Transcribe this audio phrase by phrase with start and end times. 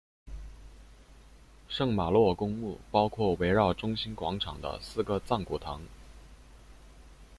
[1.69, 5.79] 圣玛洛公墓包括围绕中心广场的四个藏骨堂。